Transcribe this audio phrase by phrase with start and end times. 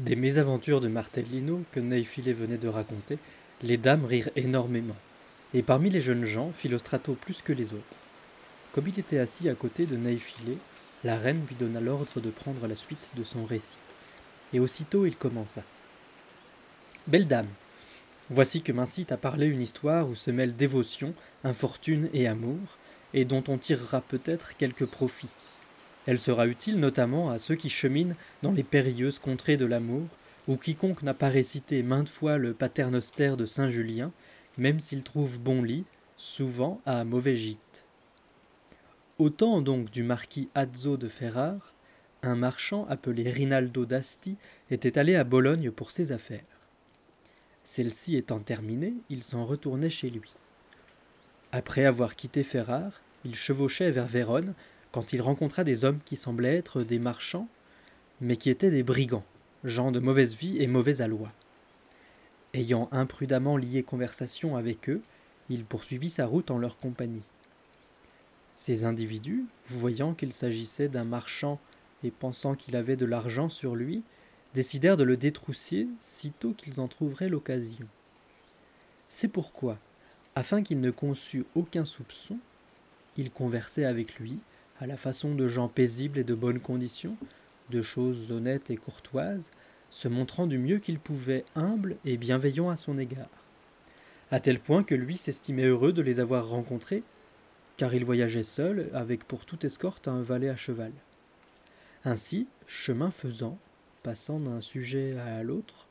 [0.00, 3.18] Des mésaventures de Martellino que Neifile venait de raconter,
[3.62, 4.96] les dames rirent énormément,
[5.52, 7.98] et parmi les jeunes gens, Philostrato plus que les autres.
[8.72, 10.56] Comme il était assis à côté de Neifile,
[11.04, 13.76] la reine lui donna l'ordre de prendre la suite de son récit,
[14.54, 15.62] et aussitôt il commença.
[17.06, 17.50] Belle dame,
[18.30, 21.12] voici que m'incite à parler une histoire où se mêlent dévotion,
[21.44, 22.78] infortune et amour,
[23.12, 25.28] et dont on tirera peut-être quelques profits.
[26.10, 30.08] Elle sera utile notamment à ceux qui cheminent dans les périlleuses contrées de l'amour,
[30.48, 34.10] ou quiconque n'a pas récité maintes fois le paternoster de Saint Julien,
[34.58, 35.84] même s'il trouve bon lit,
[36.16, 37.84] souvent à mauvais gîte.
[39.18, 41.74] Au temps donc du marquis Azzo de Ferrare,
[42.24, 44.36] un marchand appelé Rinaldo d'Asti
[44.72, 46.40] était allé à Bologne pour ses affaires.
[47.62, 50.34] Celle-ci étant terminée, il s'en retournait chez lui.
[51.52, 54.54] Après avoir quitté Ferrare, il chevauchait vers Vérone
[54.92, 57.48] quand il rencontra des hommes qui semblaient être des marchands,
[58.20, 59.24] mais qui étaient des brigands,
[59.64, 61.30] gens de mauvaise vie et mauvais aloi.
[62.52, 65.02] Ayant imprudemment lié conversation avec eux,
[65.48, 67.22] il poursuivit sa route en leur compagnie.
[68.56, 71.58] Ces individus, voyant qu'il s'agissait d'un marchand
[72.04, 74.02] et pensant qu'il avait de l'argent sur lui,
[74.54, 77.86] décidèrent de le détrousser sitôt qu'ils en trouveraient l'occasion.
[79.08, 79.78] C'est pourquoi,
[80.34, 82.38] afin qu'il ne conçût aucun soupçon,
[83.16, 84.38] ils conversaient avec lui,
[84.80, 87.16] à la façon de gens paisibles et de bonnes conditions,
[87.68, 89.50] de choses honnêtes et courtoises,
[89.90, 93.28] se montrant du mieux qu'il pouvait humble et bienveillant à son égard,
[94.30, 97.02] à tel point que lui s'estimait heureux de les avoir rencontrés,
[97.76, 100.92] car il voyageait seul, avec pour toute escorte un valet à cheval.
[102.04, 103.58] Ainsi, chemin faisant,
[104.02, 105.88] passant d'un sujet à l'autre,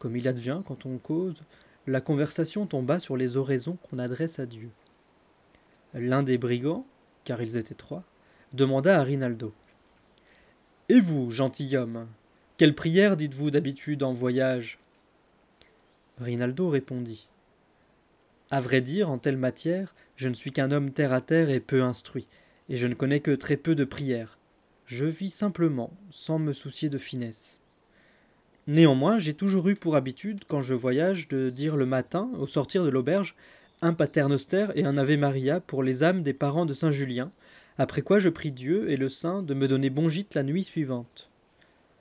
[0.00, 1.42] comme il advient quand on cause,
[1.86, 4.70] la conversation tomba sur les oraisons qu'on adresse à Dieu.
[5.94, 6.86] L'un des brigands,
[7.24, 8.02] car ils étaient trois,
[8.52, 9.52] demanda à Rinaldo.
[10.88, 12.06] Et vous, gentilhomme,
[12.58, 14.78] quelle prière dites-vous d'habitude en voyage?
[16.20, 17.28] Rinaldo répondit.
[18.50, 21.60] À vrai dire, en telle matière, je ne suis qu'un homme terre à terre et
[21.60, 22.28] peu instruit,
[22.68, 24.38] et je ne connais que très peu de prières.
[24.86, 27.58] Je vis simplement, sans me soucier de finesse.
[28.66, 32.84] Néanmoins, j'ai toujours eu pour habitude, quand je voyage, de dire le matin, au sortir
[32.84, 33.34] de l'auberge,
[33.80, 37.32] un paternoster et un Ave Maria pour les âmes des parents de Saint Julien,
[37.78, 40.64] après quoi je prie Dieu et le saint de me donner bon gîte la nuit
[40.64, 41.30] suivante.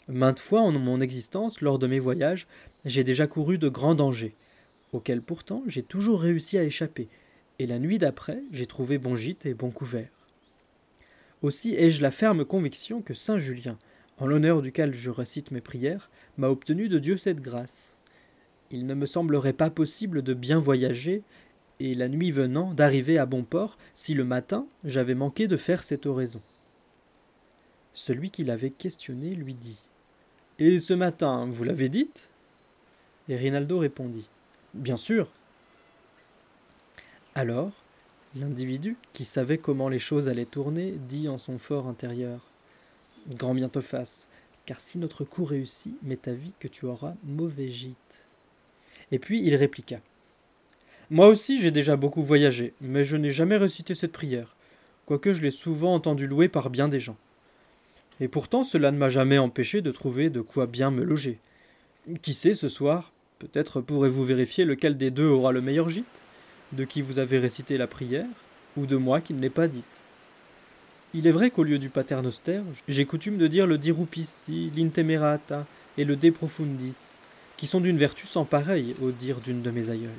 [0.07, 2.47] Maintes fois en mon existence, lors de mes voyages,
[2.85, 4.33] j'ai déjà couru de grands dangers,
[4.91, 7.07] auxquels pourtant j'ai toujours réussi à échapper,
[7.59, 10.09] et la nuit d'après j'ai trouvé bon gîte et bon couvert.
[11.41, 13.77] Aussi ai-je la ferme conviction que Saint Julien,
[14.19, 17.95] en l'honneur duquel je récite mes prières, m'a obtenu de Dieu cette grâce.
[18.69, 21.23] Il ne me semblerait pas possible de bien voyager
[21.83, 25.83] et la nuit venant d'arriver à bon port si le matin j'avais manqué de faire
[25.83, 26.39] cette oraison.
[27.95, 29.79] Celui qui l'avait questionné lui dit
[30.59, 32.29] Et ce matin, vous l'avez dite?
[33.29, 34.27] Et Rinaldo répondit
[34.75, 35.27] Bien sûr.
[37.33, 37.71] Alors,
[38.35, 42.45] l'individu, qui savait comment les choses allaient tourner, dit en son fort intérieur
[43.35, 44.27] Grand bien te fasse,
[44.67, 47.95] car si notre coup réussit, m'est avis que tu auras mauvais gîte.
[49.11, 49.97] Et puis il répliqua
[51.11, 54.55] moi aussi j'ai déjà beaucoup voyagé, mais je n'ai jamais récité cette prière,
[55.05, 57.17] quoique je l'ai souvent entendue louer par bien des gens.
[58.21, 61.37] Et pourtant cela ne m'a jamais empêché de trouver de quoi bien me loger.
[62.21, 66.21] Qui sait ce soir, peut-être pourrez-vous vérifier lequel des deux aura le meilleur gîte,
[66.71, 68.29] de qui vous avez récité la prière,
[68.77, 69.83] ou de moi qui ne l'ai pas dite.
[71.13, 75.67] Il est vrai qu'au lieu du paternoster, j'ai coutume de dire le dirupisti, l'intemerata
[75.97, 76.95] et le de profundis,
[77.57, 80.09] qui sont d'une vertu sans pareille au dire d'une de mes aïeules.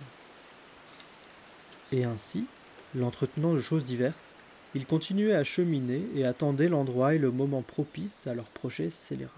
[1.92, 2.46] Et ainsi,
[2.94, 4.34] l'entretenant de choses diverses,
[4.74, 9.30] ils continuaient à cheminer et attendaient l'endroit et le moment propice à leur projet scélérat.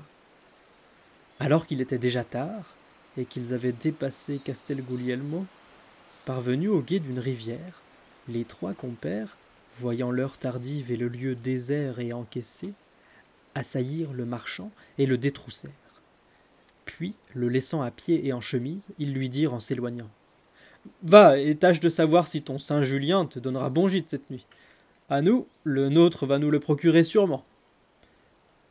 [1.41, 2.77] Alors qu'il était déjà tard,
[3.17, 5.45] et qu'ils avaient dépassé Castel Guglielmo,
[6.27, 7.83] parvenus au gué d'une rivière,
[8.29, 9.37] les trois compères,
[9.81, 12.73] voyant l'heure tardive et le lieu désert et encaissé,
[13.57, 15.71] assaillirent le marchand et le détroussèrent.
[16.85, 20.11] Puis, le laissant à pied et en chemise, ils lui dirent en s'éloignant
[21.03, 24.47] Va et tâche de savoir si ton Saint Julien te donnera bon gîte cette nuit.
[25.09, 27.45] À nous, le nôtre va nous le procurer sûrement.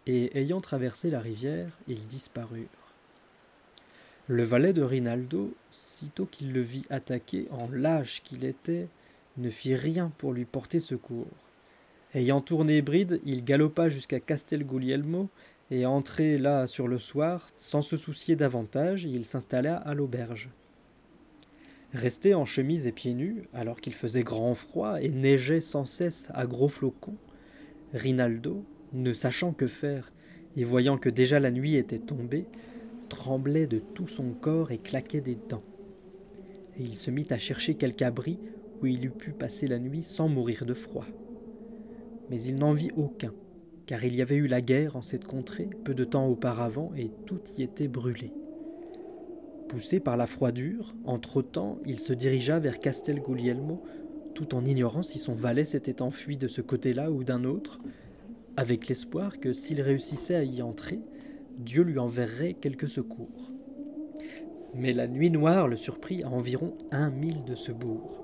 [0.08, 2.68] Et ayant traversé la rivière, ils disparurent.
[4.28, 8.88] Le valet de Rinaldo, sitôt qu'il le vit attaqué, en lâche qu'il était,
[9.38, 11.28] ne fit rien pour lui porter secours.
[12.14, 15.30] Ayant tourné bride, il galopa jusqu'à Castel Guglielmo
[15.72, 20.50] et entré là sur le soir, sans se soucier davantage, il s'installa à l'auberge.
[21.94, 26.28] Resté en chemise et pieds nus, alors qu'il faisait grand froid et neigeait sans cesse
[26.34, 27.18] à gros flocons,
[27.94, 30.12] Rinaldo, ne sachant que faire
[30.58, 32.48] et voyant que déjà la nuit était tombée,
[33.10, 35.64] tremblait de tout son corps et claquait des dents.
[36.78, 38.40] Et il se mit à chercher quelque abri
[38.82, 41.06] où il eût pu passer la nuit sans mourir de froid.
[42.32, 43.34] Mais il n'en vit aucun,
[43.86, 47.12] car il y avait eu la guerre en cette contrée peu de temps auparavant et
[47.28, 48.32] tout y était brûlé.
[49.74, 53.82] Poussé par la froidure, entre-temps, il se dirigea vers Castel Guglielmo,
[54.36, 57.80] tout en ignorant si son valet s'était enfui de ce côté-là ou d'un autre,
[58.56, 61.00] avec l'espoir que s'il réussissait à y entrer,
[61.58, 63.52] Dieu lui enverrait quelques secours.
[64.76, 68.24] Mais la nuit noire le surprit à environ un mille de ce bourg.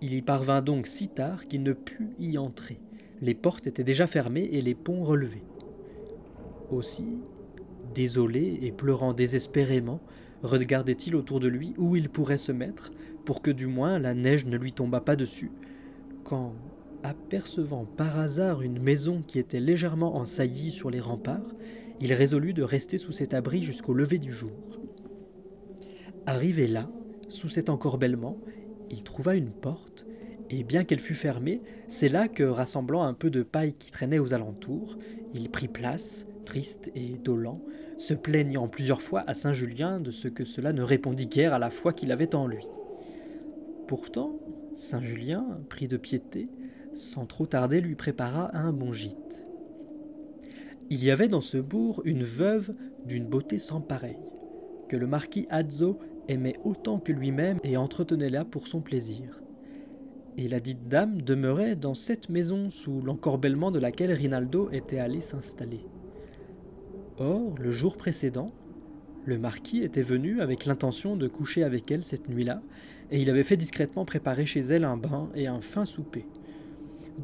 [0.00, 2.80] Il y parvint donc si tard qu'il ne put y entrer.
[3.20, 5.44] Les portes étaient déjà fermées et les ponts relevés.
[6.70, 7.18] Aussi,
[7.94, 10.00] désolé et pleurant désespérément,
[10.42, 12.92] regardait-il autour de lui où il pourrait se mettre
[13.24, 15.50] pour que du moins la neige ne lui tombât pas dessus,
[16.24, 16.54] quand,
[17.02, 21.54] apercevant par hasard une maison qui était légèrement en saillie sur les remparts,
[22.00, 24.50] il résolut de rester sous cet abri jusqu'au lever du jour.
[26.26, 26.88] Arrivé là,
[27.28, 28.38] sous cet encorbellement,
[28.90, 30.06] il trouva une porte,
[30.48, 34.18] et bien qu'elle fût fermée, c'est là que, rassemblant un peu de paille qui traînait
[34.18, 34.96] aux alentours,
[35.34, 37.60] il prit place, triste et dolent,
[38.00, 41.58] se plaignant plusieurs fois à Saint Julien de ce que cela ne répondit guère à
[41.58, 42.64] la foi qu'il avait en lui.
[43.86, 44.40] Pourtant,
[44.74, 46.48] Saint Julien, pris de piété,
[46.94, 49.44] sans trop tarder lui prépara un bon gîte.
[50.88, 52.72] Il y avait dans ce bourg une veuve
[53.04, 54.24] d'une beauté sans pareille,
[54.88, 59.42] que le marquis Azzo aimait autant que lui-même et entretenait là pour son plaisir.
[60.38, 65.20] Et la dite dame demeurait dans cette maison sous l'encorbellement de laquelle Rinaldo était allé
[65.20, 65.84] s'installer.
[67.20, 68.50] Or, le jour précédent,
[69.26, 72.62] le marquis était venu avec l'intention de coucher avec elle cette nuit-là,
[73.10, 76.24] et il avait fait discrètement préparer chez elle un bain et un fin souper.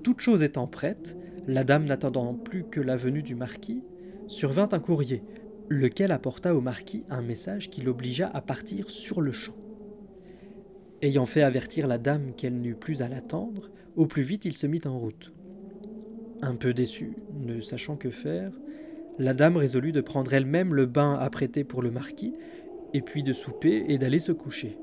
[0.02, 1.16] Toutes choses étant prêtes,
[1.46, 3.82] la dame n'attendant plus que la venue du marquis,
[4.26, 5.22] survint un courrier,
[5.70, 9.56] lequel apporta au marquis un message qui l'obligea à partir sur le champ.
[11.00, 14.66] Ayant fait avertir la dame qu'elle n'eut plus à l'attendre, au plus vite il se
[14.66, 15.32] mit en route.
[16.42, 18.52] Un peu déçu, ne sachant que faire,
[19.18, 22.34] la dame résolut de prendre elle-même le bain apprêté pour le marquis,
[22.92, 24.78] et puis de souper et d'aller se coucher.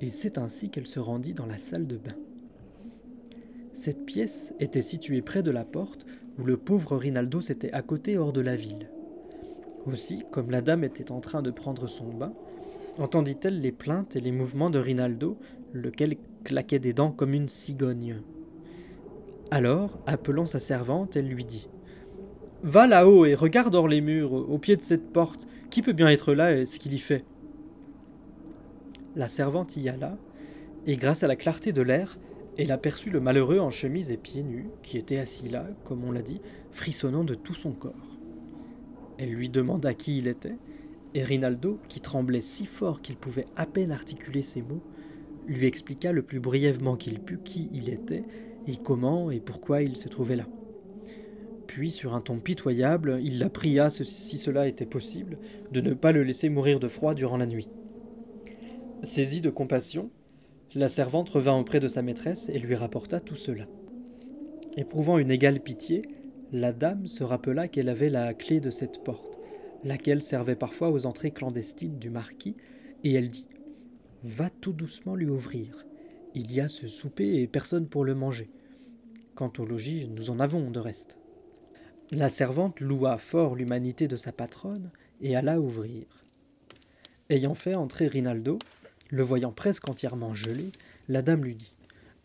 [0.00, 2.16] Et c'est ainsi qu'elle se rendit dans la salle de bain.
[3.74, 6.06] Cette pièce était située près de la porte
[6.38, 8.90] où le pauvre Rinaldo s'était accoté hors de la ville.
[9.86, 12.32] Aussi, comme la dame était en train de prendre son bain,
[12.98, 15.38] entendit-elle les plaintes et les mouvements de Rinaldo,
[15.72, 18.20] lequel claquait des dents comme une cigogne.
[19.50, 21.68] Alors, appelant sa servante, elle lui dit
[22.62, 25.46] Va là-haut et regarde hors les murs, au pied de cette porte.
[25.70, 27.24] Qui peut bien être là et ce qu'il y fait?
[29.16, 30.18] La servante y alla,
[30.86, 32.18] et grâce à la clarté de l'air,
[32.58, 36.12] elle aperçut le malheureux en chemise et pieds nus, qui était assis là, comme on
[36.12, 36.40] l'a dit,
[36.70, 38.18] frissonnant de tout son corps.
[39.18, 40.56] Elle lui demanda qui il était,
[41.14, 44.82] et Rinaldo, qui tremblait si fort qu'il pouvait à peine articuler ses mots,
[45.46, 48.24] lui expliqua le plus brièvement qu'il put qui il était,
[48.66, 50.46] et comment et pourquoi il se trouvait là.
[51.70, 55.38] Puis, sur un ton pitoyable, il la pria, si cela était possible,
[55.70, 57.68] de ne pas le laisser mourir de froid durant la nuit.
[59.04, 60.10] Saisi de compassion,
[60.74, 63.66] la servante revint auprès de sa maîtresse et lui rapporta tout cela.
[64.76, 66.02] Éprouvant une égale pitié,
[66.50, 69.38] la dame se rappela qu'elle avait la clé de cette porte,
[69.84, 72.56] laquelle servait parfois aux entrées clandestines du marquis,
[73.04, 73.46] et elle dit
[74.24, 75.86] Va tout doucement lui ouvrir.
[76.34, 78.50] Il y a ce souper et personne pour le manger.
[79.36, 81.19] Quant au logis, nous en avons de reste.
[82.12, 84.90] La servante loua fort l'humanité de sa patronne
[85.20, 86.06] et alla ouvrir.
[87.28, 88.58] Ayant fait entrer Rinaldo,
[89.10, 90.72] le voyant presque entièrement gelé,
[91.08, 91.72] la dame lui dit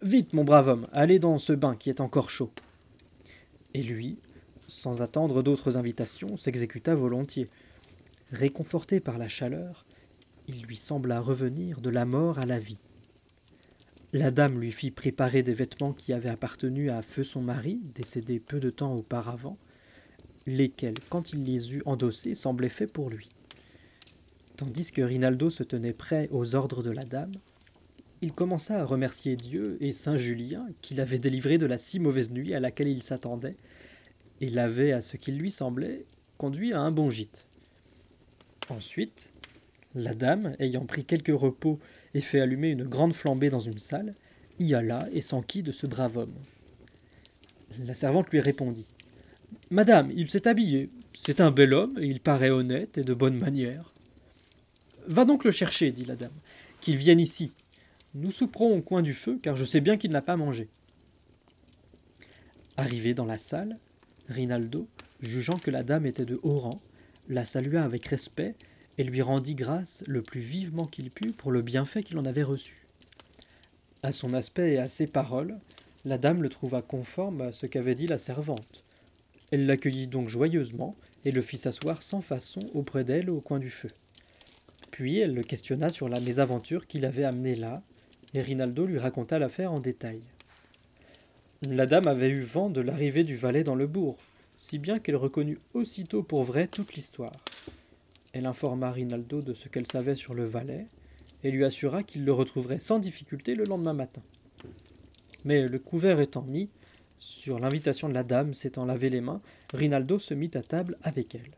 [0.02, 2.52] Vite, mon brave homme, allez dans ce bain qui est encore chaud.
[3.76, 4.18] Et lui,
[4.68, 7.48] sans attendre d'autres invitations, s'exécuta volontiers.
[8.32, 9.86] Réconforté par la chaleur,
[10.48, 12.80] il lui sembla revenir de la mort à la vie.
[14.14, 18.40] La dame lui fit préparer des vêtements qui avaient appartenu à feu son mari, décédé
[18.40, 19.58] peu de temps auparavant,
[20.46, 23.30] lesquels, quand il les eut endossés, semblaient faits pour lui.
[24.58, 27.32] Tandis que Rinaldo se tenait prêt aux ordres de la dame,
[28.22, 32.32] il commença à remercier Dieu et Saint Julien qui l'avait délivré de la si mauvaise
[32.32, 33.56] nuit à laquelle il s'attendait,
[34.42, 36.06] et l'avait, à ce qu'il lui semblait,
[36.38, 37.46] conduit à un bon gîte.
[38.70, 39.32] Ensuite,
[39.94, 41.80] la dame, ayant pris quelques repos
[42.14, 44.14] et fait allumer une grande flambée dans une salle,
[44.60, 46.36] y alla et s'enquit de ce brave homme.
[47.86, 48.88] La servante lui répondit
[49.72, 50.90] Madame, il s'est habillé.
[51.14, 53.92] C'est un bel homme et il paraît honnête et de bonne manière.
[55.08, 56.32] Va donc le chercher, dit la dame,
[56.82, 57.54] qu'il vienne ici.
[58.14, 60.70] Nous souperons au coin du feu, car je sais bien qu'il n'a pas mangé.
[62.78, 63.78] Arrivé dans la salle,
[64.30, 64.88] Rinaldo,
[65.22, 66.80] jugeant que la dame était de haut rang,
[67.30, 68.56] la salua avec respect
[68.98, 72.44] et lui rendit grâce le plus vivement qu'il put pour le bienfait qu'il en avait
[72.44, 72.86] reçu.
[74.04, 75.58] À son aspect et à ses paroles,
[76.06, 78.85] la dame le trouva conforme à ce qu'avait dit la servante.
[79.52, 83.70] Elle l'accueillit donc joyeusement et le fit s'asseoir sans façon auprès d'elle au coin du
[83.70, 83.90] feu.
[84.92, 87.82] Puis elle le questionna sur la mésaventure qui l'avait amené là,
[88.34, 90.22] et Rinaldo lui raconta l'affaire en détail.
[91.70, 94.18] La dame avait eu vent de l'arrivée du valet dans le bourg,
[94.58, 97.34] si bien qu'elle reconnut aussitôt pour vrai toute l'histoire.
[98.34, 100.86] Elle informa Rinaldo de ce qu'elle savait sur le valet,
[101.44, 104.22] et lui assura qu'il le retrouverait sans difficulté le lendemain matin.
[105.44, 106.70] Mais le couvert étant mis,
[107.26, 109.42] sur l'invitation de la dame s'étant lavé les mains,
[109.74, 111.50] Rinaldo se mit à table avec elle.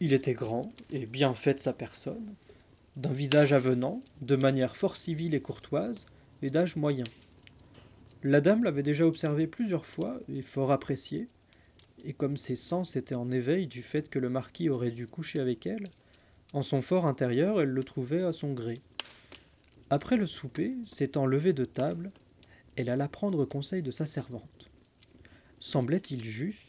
[0.00, 2.34] Il était grand et bien fait sa personne,
[2.96, 6.06] d'un visage avenant, de manière fort civile et courtoise,
[6.40, 7.04] et d'âge moyen.
[8.22, 11.28] La dame l'avait déjà observé plusieurs fois et fort apprécié,
[12.06, 15.38] et comme ses sens étaient en éveil du fait que le marquis aurait dû coucher
[15.38, 15.84] avec elle,
[16.54, 18.78] en son fort intérieur elle le trouvait à son gré.
[19.90, 22.10] Après le souper, s'étant levée de table,
[22.76, 24.70] elle alla prendre conseil de sa servante.
[25.60, 26.68] Semblait-il juste,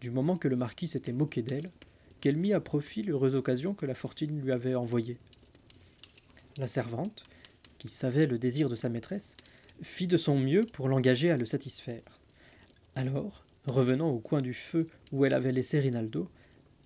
[0.00, 1.70] du moment que le marquis s'était moqué d'elle,
[2.20, 5.18] qu'elle mit à profit l'heureuse occasion que la fortune lui avait envoyée.
[6.58, 7.24] La servante,
[7.78, 9.36] qui savait le désir de sa maîtresse,
[9.82, 12.20] fit de son mieux pour l'engager à le satisfaire.
[12.94, 16.28] Alors, revenant au coin du feu où elle avait laissé Rinaldo,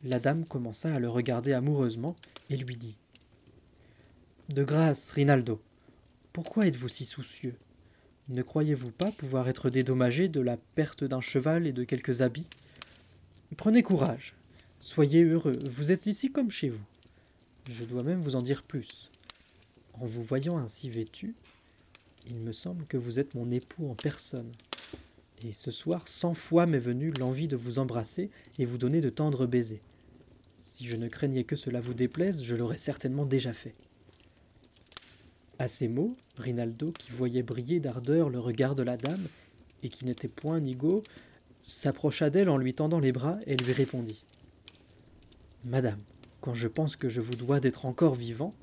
[0.05, 2.17] la dame commença à le regarder amoureusement
[2.49, 2.97] et lui dit
[4.49, 5.61] De grâce, Rinaldo,
[6.33, 7.57] pourquoi êtes-vous si soucieux?
[8.29, 12.49] Ne croyez-vous pas pouvoir être dédommagé de la perte d'un cheval et de quelques habits?
[13.57, 14.35] Prenez courage,
[14.81, 16.85] soyez heureux, vous êtes ici comme chez vous.
[17.71, 19.11] Je dois même vous en dire plus.
[19.95, 21.35] En vous voyant ainsi vêtu,
[22.29, 24.51] il me semble que vous êtes mon époux en personne.
[25.47, 29.11] Et ce soir, cent fois m'est venue l'envie de vous embrasser et vous donner de
[29.11, 29.83] tendres baisers.
[30.59, 33.75] Si je ne craignais que cela vous déplaise, je l'aurais certainement déjà fait.
[35.59, 39.27] À ces mots, Rinaldo, qui voyait briller d'ardeur le regard de la dame,
[39.83, 41.03] et qui n'était point nigaud,
[41.67, 44.23] s'approcha d'elle en lui tendant les bras et lui répondit
[45.65, 46.01] Madame,
[46.41, 48.55] quand je pense que je vous dois d'être encore vivant,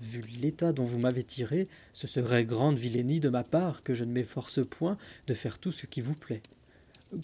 [0.00, 4.04] Vu l'état dont vous m'avez tiré, ce serait grande vilainie de ma part que je
[4.04, 6.42] ne m'efforce point de faire tout ce qui vous plaît.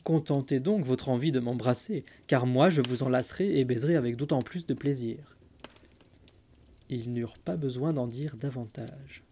[0.02, 4.40] Contentez donc votre envie de m'embrasser, car moi je vous enlacerai et baiserai avec d'autant
[4.40, 5.18] plus de plaisir.
[6.90, 9.22] Ils n'eurent pas besoin d'en dire davantage.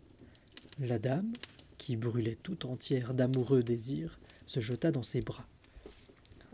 [0.81, 1.33] La dame,
[1.79, 5.47] qui brûlait tout entière d'amoureux désirs, se jeta dans ses bras.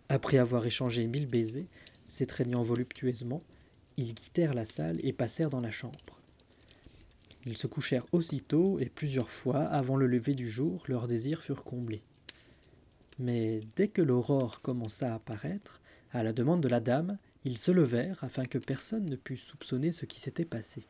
[0.08, 1.66] Après avoir échangé mille baisers,
[2.06, 3.42] s'étreignant voluptueusement,
[3.96, 6.18] ils quittèrent la salle et passèrent dans la chambre.
[7.46, 11.64] Ils se couchèrent aussitôt, et plusieurs fois, avant le lever du jour, leurs désirs furent
[11.64, 12.02] comblés.
[13.18, 15.80] Mais dès que l'aurore commença à paraître,
[16.12, 19.92] à la demande de la dame, ils se levèrent afin que personne ne pût soupçonner
[19.92, 20.82] ce qui s'était passé.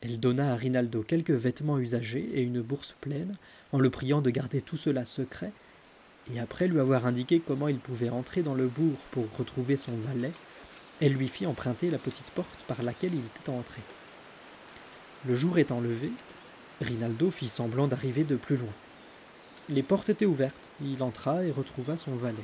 [0.00, 3.36] Elle donna à Rinaldo quelques vêtements usagés et une bourse pleine,
[3.72, 5.52] en le priant de garder tout cela secret,
[6.32, 9.92] et après lui avoir indiqué comment il pouvait entrer dans le bourg pour retrouver son
[9.92, 10.32] valet,
[11.00, 13.82] elle lui fit emprunter la petite porte par laquelle il était entré.
[15.26, 16.10] Le jour étant levé,
[16.80, 18.72] Rinaldo fit semblant d'arriver de plus loin.
[19.68, 22.36] Les portes étaient ouvertes, il entra et retrouva son valet.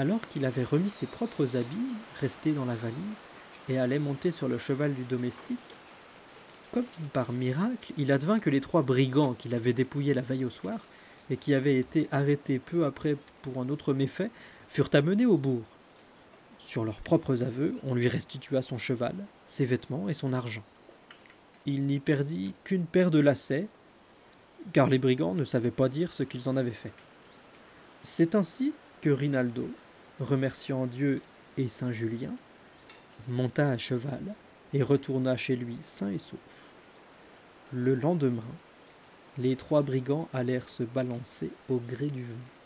[0.00, 2.96] Alors qu'il avait remis ses propres habits, restés dans la valise,
[3.68, 5.58] et allait monter sur le cheval du domestique,
[6.72, 10.50] comme par miracle, il advint que les trois brigands qu'il avait dépouillés la veille au
[10.50, 10.80] soir,
[11.28, 14.30] et qui avaient été arrêtés peu après pour un autre méfait,
[14.68, 15.64] furent amenés au bourg.
[16.58, 19.14] Sur leurs propres aveux, on lui restitua son cheval,
[19.48, 20.64] ses vêtements et son argent
[21.66, 23.68] il n'y perdit qu'une paire de lacets,
[24.72, 26.92] car les brigands ne savaient pas dire ce qu'ils en avaient fait.
[28.02, 29.68] C'est ainsi que Rinaldo,
[30.20, 31.22] remerciant Dieu
[31.56, 32.32] et Saint Julien,
[33.28, 34.20] monta à cheval
[34.72, 36.38] et retourna chez lui sain et sauf.
[37.72, 38.42] Le lendemain,
[39.38, 42.59] les trois brigands allèrent se balancer au gré du vent.